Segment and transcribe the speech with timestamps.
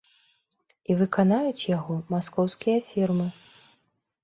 [0.93, 3.31] І выканаюць яго маскоўскія фірмы.